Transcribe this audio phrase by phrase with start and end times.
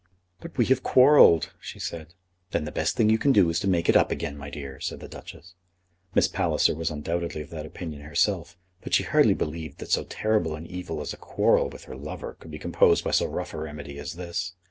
[0.39, 2.15] "But we have quarrelled," she said.
[2.49, 4.79] "Then the best thing you can do is to make it up again, my dear,"
[4.79, 5.53] said the Duchess.
[6.15, 10.55] Miss Palliser was undoubtedly of that opinion herself, but she hardly believed that so terrible
[10.55, 13.59] an evil as a quarrel with her lover could be composed by so rough a
[13.59, 14.55] remedy as this.